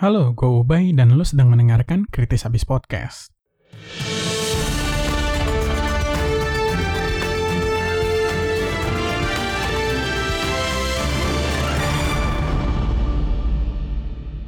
[0.00, 3.36] Halo, gue Ubay dan lo sedang mendengarkan Kritis Habis Podcast.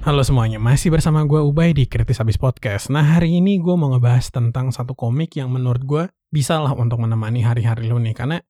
[0.01, 2.89] Halo semuanya, masih bersama gue Ubay di Kritis Habis Podcast.
[2.89, 7.05] Nah hari ini gue mau ngebahas tentang satu komik yang menurut gue bisa lah untuk
[7.05, 8.17] menemani hari-hari lo nih.
[8.17, 8.41] Karena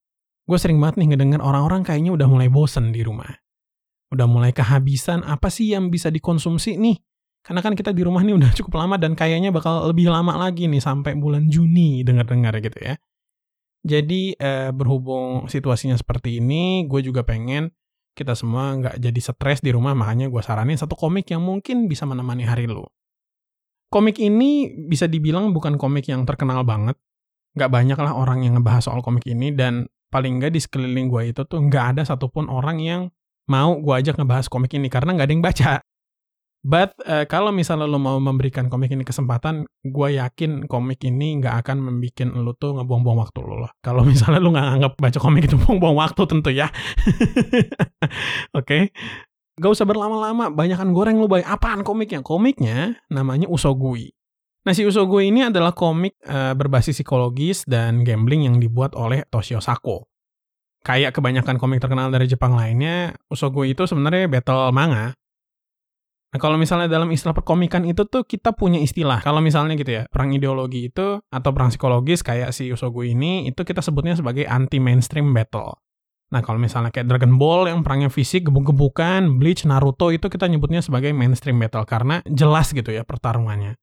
[0.47, 3.42] gue sering banget nih ngedenger orang-orang kayaknya udah mulai bosen di rumah.
[4.13, 7.01] Udah mulai kehabisan apa sih yang bisa dikonsumsi nih.
[7.43, 10.69] Karena kan kita di rumah nih udah cukup lama dan kayaknya bakal lebih lama lagi
[10.69, 12.95] nih sampai bulan Juni dengar-dengar gitu ya.
[13.83, 17.75] Jadi eh, berhubung situasinya seperti ini, gue juga pengen
[18.13, 22.07] kita semua nggak jadi stres di rumah, makanya gue saranin satu komik yang mungkin bisa
[22.07, 22.87] menemani hari lu.
[23.91, 26.95] Komik ini bisa dibilang bukan komik yang terkenal banget.
[27.59, 31.23] Nggak banyak lah orang yang ngebahas soal komik ini, dan paling nggak di sekeliling gue
[31.35, 33.01] itu tuh nggak ada satupun orang yang
[33.51, 35.73] mau gue ajak ngebahas komik ini, karena nggak ada yang baca.
[36.63, 41.67] But uh, kalau misalnya lo mau memberikan komik ini kesempatan, gue yakin komik ini nggak
[41.67, 43.73] akan membuat lo tuh ngebuang-buang waktu lo lah.
[43.83, 46.71] Kalau misalnya lo nggak anggap baca komik itu buang-buang waktu tentu ya.
[48.55, 48.63] Oke.
[48.63, 48.83] Okay?
[49.53, 51.45] Gak usah berlama-lama, banyakan goreng lo baik.
[51.45, 52.25] Apaan komiknya?
[52.25, 54.09] Komiknya namanya Usogui.
[54.63, 59.61] Nah, si Usogui ini adalah komik uh, berbasis psikologis dan gambling yang dibuat oleh Toshio
[59.61, 60.09] Sako.
[60.83, 65.15] Kayak kebanyakan komik terkenal dari Jepang lainnya, Usogui itu sebenarnya battle manga
[66.33, 69.21] Nah, kalau misalnya dalam istilah perkomikan itu tuh kita punya istilah.
[69.21, 73.61] Kalau misalnya gitu ya, perang ideologi itu atau perang psikologis kayak si Usogu ini, itu
[73.61, 75.77] kita sebutnya sebagai anti-mainstream battle.
[76.33, 80.81] Nah, kalau misalnya kayak Dragon Ball yang perangnya fisik, gebuk-gebukan, Bleach, Naruto itu kita nyebutnya
[80.81, 83.77] sebagai mainstream battle karena jelas gitu ya pertarungannya.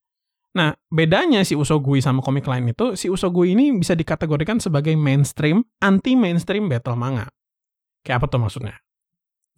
[0.50, 5.62] Nah, bedanya si Usogui sama komik lain itu, si Usogui ini bisa dikategorikan sebagai mainstream,
[5.78, 7.30] anti-mainstream battle manga.
[8.02, 8.76] Kayak apa tuh maksudnya?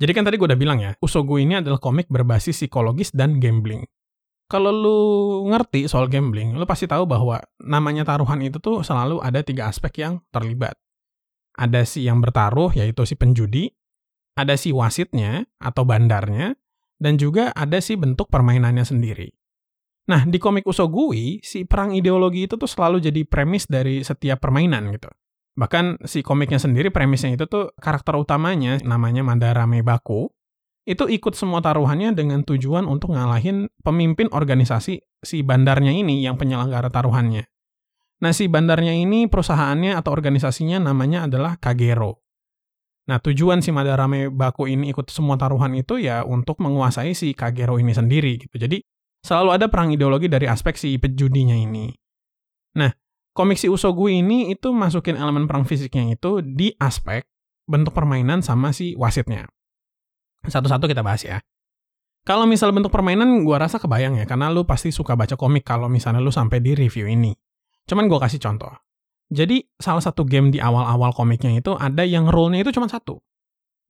[0.02, 3.86] Jadi kan tadi gue udah bilang ya, Usogu ini adalah komik berbasis psikologis dan gambling.
[4.50, 5.00] Kalau lu
[5.48, 10.02] ngerti soal gambling, lu pasti tahu bahwa namanya taruhan itu tuh selalu ada tiga aspek
[10.02, 10.74] yang terlibat.
[11.56, 13.70] Ada si yang bertaruh, yaitu si penjudi,
[14.36, 16.58] ada si wasitnya atau bandarnya,
[16.98, 19.30] dan juga ada si bentuk permainannya sendiri.
[20.12, 24.92] Nah, di komik Usogui, si perang ideologi itu tuh selalu jadi premis dari setiap permainan
[24.92, 25.08] gitu.
[25.56, 30.28] Bahkan si komiknya sendiri premisnya itu tuh karakter utamanya namanya Mandarame Baku
[30.84, 36.92] itu ikut semua taruhannya dengan tujuan untuk ngalahin pemimpin organisasi si bandarnya ini yang penyelenggara
[36.92, 37.48] taruhannya.
[38.22, 42.22] Nah, si bandarnya ini perusahaannya atau organisasinya namanya adalah Kagero.
[43.10, 47.82] Nah, tujuan si Mandarame Baku ini ikut semua taruhan itu ya untuk menguasai si Kagero
[47.82, 48.62] ini sendiri gitu.
[48.62, 48.78] Jadi,
[49.22, 51.90] selalu ada perang ideologi dari aspek si pejudinya ini.
[52.78, 52.92] Nah,
[53.34, 57.26] komik si Usogu ini itu masukin elemen perang fisiknya itu di aspek
[57.70, 59.48] bentuk permainan sama si wasitnya.
[60.46, 61.38] Satu-satu kita bahas ya.
[62.22, 65.90] Kalau misal bentuk permainan, gua rasa kebayang ya, karena lu pasti suka baca komik kalau
[65.90, 67.34] misalnya lu sampai di review ini.
[67.90, 68.70] Cuman gua kasih contoh.
[69.32, 73.18] Jadi, salah satu game di awal-awal komiknya itu ada yang role-nya itu cuma satu.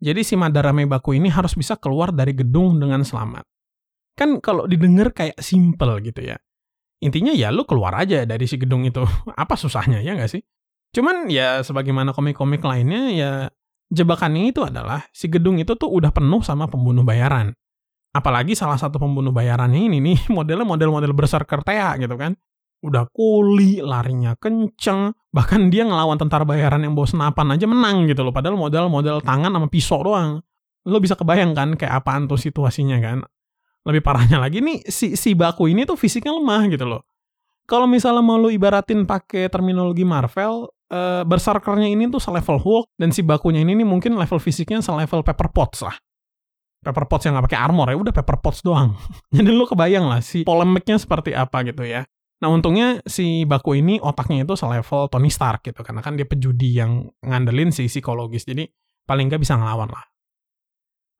[0.01, 3.45] Jadi si Madarame Baku ini harus bisa keluar dari gedung dengan selamat.
[4.15, 6.37] Kan kalau didengar kayak simple gitu ya.
[7.01, 9.01] Intinya ya lu keluar aja dari si gedung itu.
[9.41, 10.41] Apa susahnya ya nggak sih?
[10.91, 13.31] Cuman ya sebagaimana komik-komik lainnya ya
[13.91, 17.55] jebakannya itu adalah si gedung itu tuh udah penuh sama pembunuh bayaran.
[18.11, 22.35] Apalagi salah satu pembunuh bayarannya ini nih modelnya model-model berserker Tea gitu kan.
[22.81, 28.25] Udah kuli, larinya kenceng, bahkan dia ngelawan tentara bayaran yang bawa senapan aja menang gitu
[28.25, 28.33] loh.
[28.33, 30.41] Padahal model-model tangan sama pisau doang.
[30.89, 33.21] Lo bisa kebayang kan kayak apaan tuh situasinya kan
[33.87, 37.01] lebih parahnya lagi nih si si baku ini tuh fisiknya lemah gitu loh.
[37.65, 43.15] Kalau misalnya mau lu ibaratin pakai terminologi Marvel, uh, berserkernya ini tuh selevel Hulk dan
[43.15, 45.95] si bakunya ini nih mungkin level fisiknya selevel Pepper Potts lah.
[46.81, 48.97] Pepper Potts yang nggak pakai armor ya udah Pepper Potts doang.
[49.35, 52.03] Jadi lu kebayang lah si polemiknya seperti apa gitu ya.
[52.41, 56.81] Nah untungnya si Baku ini otaknya itu selevel Tony Stark gitu karena kan dia pejudi
[56.81, 58.65] yang ngandelin si psikologis jadi
[59.05, 60.10] paling nggak bisa ngelawan lah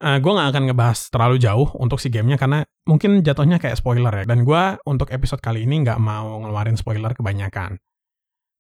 [0.02, 3.78] uh, eh, gue gak akan ngebahas terlalu jauh untuk si gamenya karena mungkin jatuhnya kayak
[3.78, 4.26] spoiler ya.
[4.26, 7.78] Dan gue untuk episode kali ini gak mau ngeluarin spoiler kebanyakan.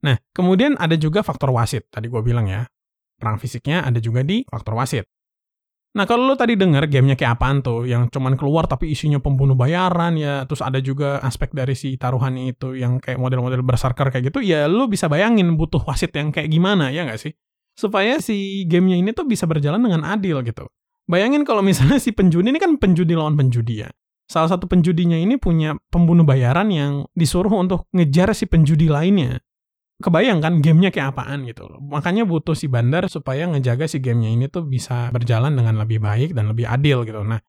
[0.01, 1.89] Nah, kemudian ada juga faktor wasit.
[1.89, 2.65] Tadi gue bilang ya,
[3.17, 5.05] perang fisiknya ada juga di faktor wasit.
[5.91, 9.59] Nah, kalau lo tadi denger gamenya kayak apaan tuh, yang cuman keluar tapi isinya pembunuh
[9.59, 14.31] bayaran ya, terus ada juga aspek dari si taruhannya itu yang kayak model-model berserker kayak
[14.31, 17.35] gitu, ya lo bisa bayangin butuh wasit yang kayak gimana, ya nggak sih?
[17.75, 20.63] Supaya si gamenya ini tuh bisa berjalan dengan adil gitu.
[21.11, 23.91] Bayangin kalau misalnya si penjudi ini kan penjudi lawan penjudi ya.
[24.31, 29.43] Salah satu penjudinya ini punya pembunuh bayaran yang disuruh untuk ngejar si penjudi lainnya.
[29.99, 31.67] Kebayang kan gamenya kayak apaan gitu.
[31.83, 36.31] Makanya butuh si bandar supaya ngejaga si gamenya ini tuh bisa berjalan dengan lebih baik
[36.31, 37.19] dan lebih adil gitu.
[37.27, 37.43] Nah,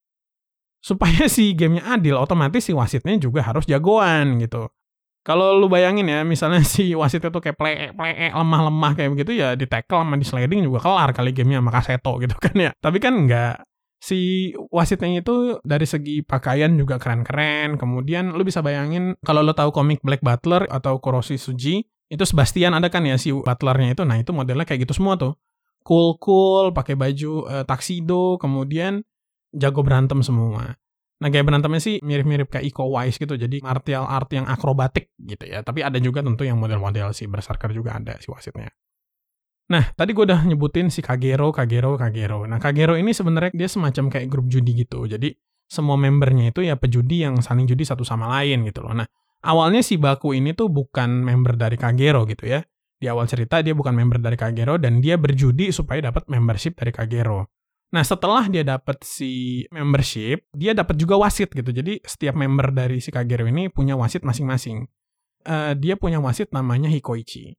[0.83, 4.67] supaya si gamenya adil, otomatis si wasitnya juga harus jagoan gitu.
[5.23, 9.55] Kalau lu bayangin ya, misalnya si wasitnya tuh kayak plek plek lemah-lemah kayak begitu ya
[9.55, 12.71] di tackle sama di sliding juga kelar kali gamenya sama Kaseto gitu kan ya.
[12.79, 13.63] Tapi kan enggak.
[14.03, 17.79] Si wasitnya itu dari segi pakaian juga keren-keren.
[17.79, 22.75] Kemudian lu bisa bayangin kalau lu tahu komik Black Butler atau Kuroshi Suji, itu Sebastian
[22.75, 24.03] ada kan ya si butlernya itu.
[24.03, 25.39] Nah, itu modelnya kayak gitu semua tuh.
[25.87, 29.07] Cool-cool, pakai baju uh, taksido, kemudian
[29.55, 30.75] jago berantem semua.
[31.23, 35.47] Nah gaya berantemnya sih mirip-mirip kayak Iko Uwais gitu, jadi martial art yang akrobatik gitu
[35.47, 35.63] ya.
[35.63, 38.75] Tapi ada juga tentu yang model-model si Berserker juga ada si wasitnya.
[39.71, 42.45] Nah, tadi gue udah nyebutin si Kagero, Kagero, Kagero.
[42.45, 45.07] Nah, Kagero ini sebenarnya dia semacam kayak grup judi gitu.
[45.07, 45.33] Jadi,
[45.71, 48.93] semua membernya itu ya pejudi yang saling judi satu sama lain gitu loh.
[48.93, 49.09] Nah,
[49.47, 52.61] awalnya si Baku ini tuh bukan member dari Kagero gitu ya.
[53.01, 56.93] Di awal cerita dia bukan member dari Kagero dan dia berjudi supaya dapat membership dari
[56.93, 57.49] Kagero.
[57.93, 61.77] Nah, setelah dia dapat si membership, dia dapat juga wasit gitu.
[61.77, 64.89] Jadi, setiap member dari si Kagero ini punya wasit masing-masing.
[65.45, 67.53] Uh, dia punya wasit namanya Hikoichi.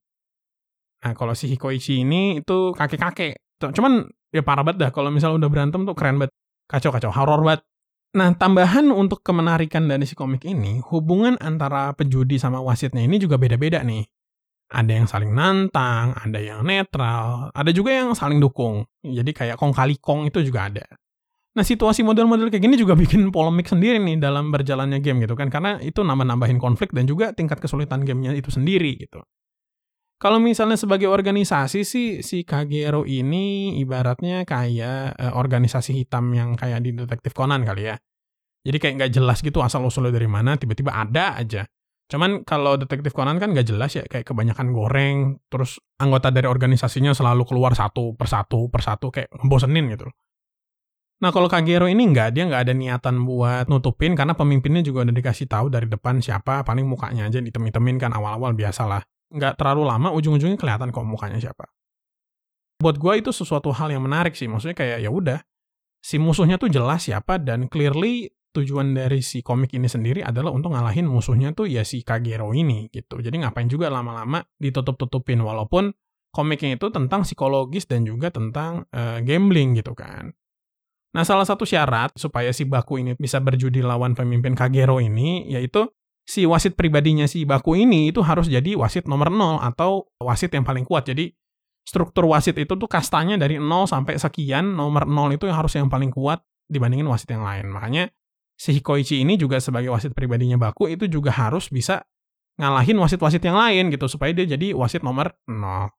[1.05, 3.37] Nah, kalau si Hikoichi ini itu kakek-kakek.
[3.61, 6.33] Cuman ya parah banget dah kalau misalnya udah berantem tuh keren banget.
[6.65, 7.61] Kacau-kacau, horor banget.
[8.13, 13.37] Nah, tambahan untuk kemenarikan dari si komik ini, hubungan antara pejudi sama wasitnya ini juga
[13.37, 14.05] beda-beda nih.
[14.73, 18.89] Ada yang saling nantang, ada yang netral, ada juga yang saling dukung.
[19.05, 20.85] Jadi kayak kong kali kong itu juga ada.
[21.53, 25.53] Nah situasi model-model kayak gini juga bikin polemik sendiri nih dalam berjalannya game gitu kan.
[25.53, 29.21] Karena itu nambah-nambahin konflik dan juga tingkat kesulitan gamenya itu sendiri gitu.
[30.17, 36.79] Kalau misalnya sebagai organisasi sih, si Kagero ini ibaratnya kayak eh, organisasi hitam yang kayak
[36.79, 37.99] di Detektif Conan kali ya.
[38.63, 41.67] Jadi kayak nggak jelas gitu asal usulnya dari mana, tiba-tiba ada aja.
[42.11, 45.17] Cuman kalau detektif Conan kan gak jelas ya, kayak kebanyakan goreng,
[45.47, 50.07] terus anggota dari organisasinya selalu keluar satu persatu persatu kayak ngebosenin gitu.
[51.23, 55.15] Nah kalau Kagero ini nggak, dia nggak ada niatan buat nutupin karena pemimpinnya juga udah
[55.15, 58.99] dikasih tahu dari depan siapa, paling mukanya aja ditem-temin kan awal-awal biasalah.
[59.31, 61.71] Nggak terlalu lama, ujung-ujungnya kelihatan kok mukanya siapa.
[62.83, 65.39] Buat gue itu sesuatu hal yang menarik sih, maksudnya kayak ya udah,
[66.03, 70.77] si musuhnya tuh jelas siapa dan clearly tujuan dari si komik ini sendiri adalah untuk
[70.77, 73.17] ngalahin musuhnya tuh ya si Kagero ini gitu.
[73.19, 75.89] Jadi ngapain juga lama-lama ditutup-tutupin walaupun
[76.33, 80.33] komiknya itu tentang psikologis dan juga tentang uh, gambling gitu kan.
[81.13, 85.85] Nah, salah satu syarat supaya si Baku ini bisa berjudi lawan pemimpin Kagero ini yaitu
[86.25, 90.65] si wasit pribadinya si Baku ini itu harus jadi wasit nomor 0 atau wasit yang
[90.65, 91.05] paling kuat.
[91.05, 91.29] Jadi
[91.85, 95.85] struktur wasit itu tuh kastanya dari 0 sampai sekian, nomor 0 itu yang harus yang
[95.85, 97.69] paling kuat dibandingin wasit yang lain.
[97.69, 98.09] Makanya
[98.63, 102.07] si Hikoichi ini juga sebagai wasit pribadinya Baku itu juga harus bisa
[102.55, 105.91] ngalahin wasit-wasit yang lain gitu supaya dia jadi wasit nomor 0.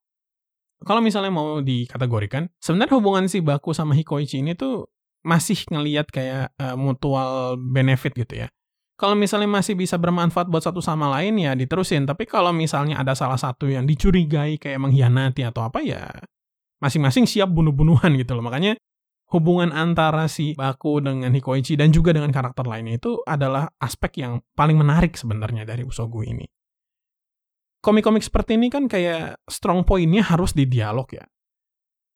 [0.84, 4.88] Kalau misalnya mau dikategorikan, sebenarnya hubungan si Baku sama Hikoichi ini tuh
[5.28, 8.48] masih ngeliat kayak uh, mutual benefit gitu ya.
[8.94, 13.12] Kalau misalnya masih bisa bermanfaat buat satu sama lain ya diterusin, tapi kalau misalnya ada
[13.12, 16.06] salah satu yang dicurigai kayak mengkhianati atau apa ya
[16.78, 18.44] masing-masing siap bunuh-bunuhan gitu loh.
[18.44, 18.78] Makanya
[19.32, 24.44] hubungan antara si Baku dengan Hikoichi dan juga dengan karakter lainnya itu adalah aspek yang
[24.52, 26.44] paling menarik sebenarnya dari Usogu ini.
[27.84, 31.24] Komik-komik seperti ini kan kayak strong point-nya harus di dialog ya.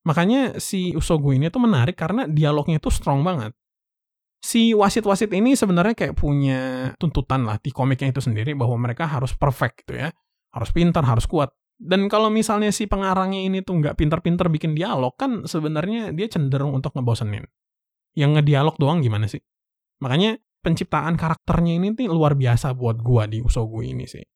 [0.08, 3.52] Makanya si Usogu ini tuh menarik karena dialognya tuh strong banget.
[4.38, 9.34] Si wasit-wasit ini sebenarnya kayak punya tuntutan lah di komiknya itu sendiri bahwa mereka harus
[9.36, 10.08] perfect gitu ya.
[10.54, 11.52] Harus pintar, harus kuat.
[11.78, 16.74] Dan kalau misalnya si pengarangnya ini tuh nggak pinter-pinter bikin dialog, kan sebenarnya dia cenderung
[16.74, 17.46] untuk ngebosenin.
[18.18, 19.38] Yang ngedialog doang gimana sih?
[20.02, 24.26] Makanya penciptaan karakternya ini tuh luar biasa buat gua di Usogu ini sih.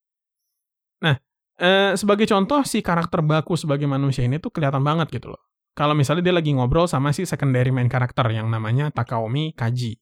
[1.02, 1.18] Nah,
[1.58, 5.42] eh, sebagai contoh si karakter baku sebagai manusia ini tuh kelihatan banget gitu loh.
[5.74, 9.96] Kalau misalnya dia lagi ngobrol sama si secondary main karakter yang namanya Takaomi Kaji.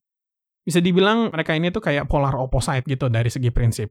[0.66, 3.88] Bisa dibilang mereka ini tuh kayak polar opposite gitu dari segi prinsip.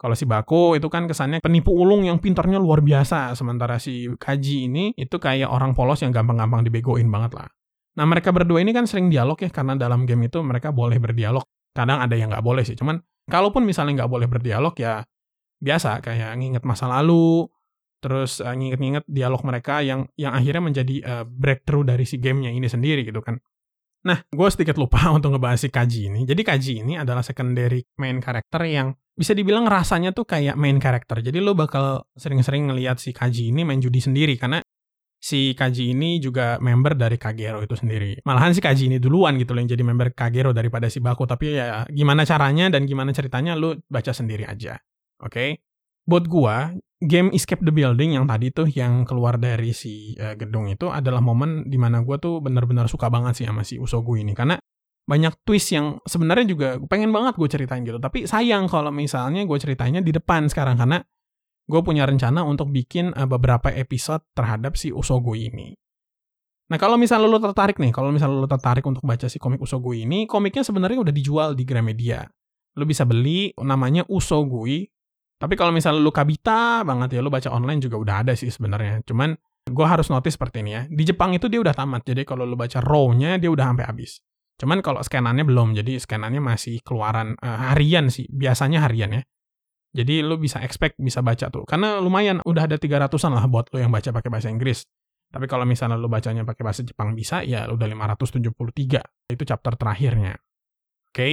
[0.00, 3.36] Kalau si Bako itu kan kesannya penipu ulung yang pintarnya luar biasa.
[3.36, 7.52] Sementara si Kaji ini itu kayak orang polos yang gampang-gampang dibegoin banget lah.
[8.00, 11.44] Nah mereka berdua ini kan sering dialog ya karena dalam game itu mereka boleh berdialog.
[11.76, 12.80] Kadang ada yang nggak boleh sih.
[12.80, 12.96] Cuman
[13.28, 15.04] kalaupun misalnya nggak boleh berdialog ya
[15.60, 17.44] biasa kayak nginget masa lalu,
[18.00, 22.72] terus uh, nginget-nginget dialog mereka yang yang akhirnya menjadi uh, breakthrough dari si gamenya ini
[22.72, 23.36] sendiri gitu kan.
[24.00, 26.20] Nah, gue sedikit lupa untuk ngebahas si Kaji ini.
[26.24, 31.20] Jadi Kaji ini adalah secondary main karakter yang bisa dibilang rasanya tuh kayak main karakter.
[31.20, 34.64] Jadi lo bakal sering-sering ngelihat si Kaji ini main judi sendiri karena
[35.20, 38.24] si Kaji ini juga member dari Kagero itu sendiri.
[38.24, 41.28] Malahan si Kaji ini duluan gitu loh yang jadi member Kagero daripada si Baku.
[41.28, 44.80] Tapi ya gimana caranya dan gimana ceritanya lo baca sendiri aja.
[45.20, 45.28] Oke?
[45.28, 45.50] Okay?
[46.08, 50.68] Buat gua, game Escape the Building yang tadi tuh yang keluar dari si uh, gedung
[50.68, 54.36] itu adalah momen di mana gua tuh benar-benar suka banget sih sama si Usogu ini.
[54.36, 54.60] Karena
[55.08, 57.98] banyak twist yang sebenarnya juga pengen banget gue ceritain gitu.
[57.98, 61.02] Tapi sayang kalau misalnya gue ceritanya di depan sekarang karena
[61.66, 65.74] gue punya rencana untuk bikin uh, beberapa episode terhadap si Usogo ini.
[66.70, 70.06] Nah kalau misalnya lo tertarik nih, kalau misalnya lo tertarik untuk baca si komik Usogui
[70.06, 72.22] ini, komiknya sebenarnya udah dijual di Gramedia.
[72.78, 74.86] Lo bisa beli, namanya Usogui.
[75.40, 79.00] Tapi kalau misalnya lo kabita banget ya, lo baca online juga udah ada sih sebenarnya.
[79.08, 79.32] Cuman
[79.64, 80.82] gue harus notice seperti ini ya.
[80.84, 84.20] Di Jepang itu dia udah tamat, jadi kalau lo baca raw-nya dia udah sampai habis.
[84.60, 89.22] Cuman kalau scanannya belum, jadi scanannya masih keluaran uh, harian sih, biasanya harian ya.
[89.96, 91.64] Jadi lo bisa expect bisa baca tuh.
[91.64, 94.84] Karena lumayan udah ada 300-an lah buat lo yang baca pakai bahasa Inggris.
[95.32, 99.32] Tapi kalau misalnya lu bacanya pakai bahasa Jepang bisa, ya udah 573.
[99.32, 100.36] Itu chapter terakhirnya.
[100.36, 101.16] Oke?
[101.16, 101.32] Okay?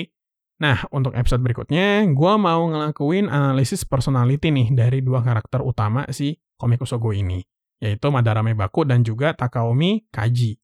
[0.58, 6.34] Nah, untuk episode berikutnya, gue mau ngelakuin analisis personality nih dari dua karakter utama si
[6.58, 7.46] komik Usogo ini,
[7.78, 10.58] yaitu Madarame Baku dan juga Takaomi Kaji.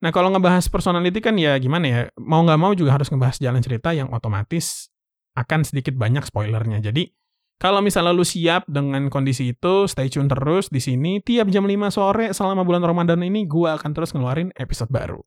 [0.00, 3.60] Nah, kalau ngebahas personality kan ya gimana ya, mau nggak mau juga harus ngebahas jalan
[3.60, 4.88] cerita yang otomatis
[5.36, 6.80] akan sedikit banyak spoilernya.
[6.80, 7.12] Jadi,
[7.58, 11.18] kalau misalnya lu siap dengan kondisi itu, stay tune terus di sini.
[11.18, 15.18] Tiap jam 5 sore selama bulan Ramadan ini, gue akan terus ngeluarin episode baru.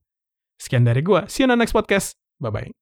[0.56, 1.28] Sekian dari gue.
[1.28, 2.16] See you on the next podcast.
[2.40, 2.81] Bye-bye.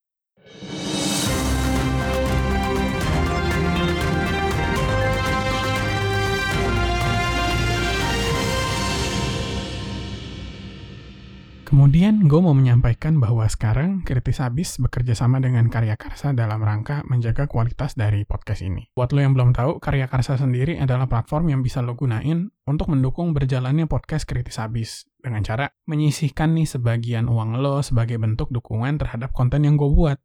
[11.69, 17.05] Kemudian gue mau menyampaikan bahwa sekarang Kritis Habis bekerja sama dengan Karya Karsa dalam rangka
[17.05, 18.89] menjaga kualitas dari podcast ini.
[18.97, 22.89] Buat lo yang belum tahu, Karya Karsa sendiri adalah platform yang bisa lo gunain untuk
[22.89, 28.97] mendukung berjalannya podcast Kritis Habis dengan cara menyisihkan nih sebagian uang lo sebagai bentuk dukungan
[28.97, 30.17] terhadap konten yang gue buat.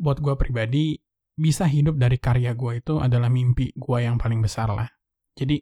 [0.00, 0.96] Buat gue pribadi,
[1.36, 4.88] bisa hidup dari karya gue itu adalah mimpi gue yang paling besar lah.
[5.36, 5.60] Jadi,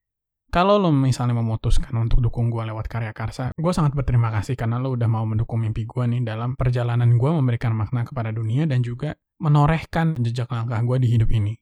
[0.55, 4.79] kalau lo misalnya memutuskan untuk dukung gue lewat karya karsa, gue sangat berterima kasih karena
[4.79, 8.79] lo udah mau mendukung mimpi gue nih dalam perjalanan gue memberikan makna kepada dunia dan
[8.79, 11.59] juga menorehkan jejak langkah gue di hidup ini.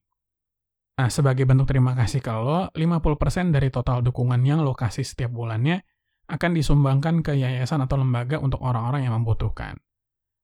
[1.00, 5.32] Nah, sebagai bentuk terima kasih ke lo, 50% dari total dukungan yang lo kasih setiap
[5.32, 5.80] bulannya
[6.28, 9.80] akan disumbangkan ke yayasan atau lembaga untuk orang-orang yang membutuhkan.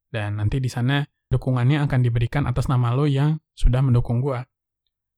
[0.08, 4.40] Dan nanti di sana dukungannya akan diberikan atas nama lo yang sudah mendukung gue.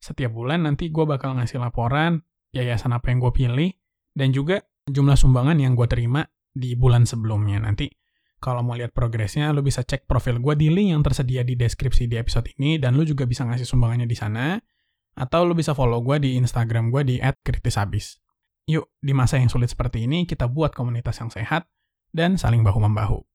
[0.03, 3.71] Setiap bulan nanti gue bakal ngasih laporan yayasan apa yang gue pilih,
[4.15, 7.63] dan juga jumlah sumbangan yang gue terima di bulan sebelumnya.
[7.63, 7.87] Nanti
[8.41, 12.09] kalau mau lihat progresnya, lo bisa cek profil gue di link yang tersedia di deskripsi
[12.09, 14.57] di episode ini, dan lo juga bisa ngasih sumbangannya di sana,
[15.15, 18.19] atau lo bisa follow gue di Instagram gue di @kritisabis.
[18.67, 21.69] Yuk, di masa yang sulit seperti ini, kita buat komunitas yang sehat
[22.11, 23.30] dan saling bahu-membahu.